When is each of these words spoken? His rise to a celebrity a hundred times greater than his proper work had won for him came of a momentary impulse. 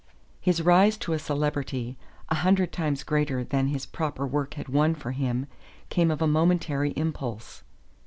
His 0.39 0.63
rise 0.63 0.97
to 0.97 1.13
a 1.13 1.19
celebrity 1.19 1.95
a 2.29 2.35
hundred 2.41 2.71
times 2.71 3.03
greater 3.03 3.43
than 3.43 3.67
his 3.67 3.85
proper 3.85 4.25
work 4.25 4.55
had 4.55 4.67
won 4.67 4.95
for 4.95 5.11
him 5.11 5.45
came 5.89 6.09
of 6.09 6.23
a 6.23 6.27
momentary 6.27 6.89
impulse. 6.93 7.61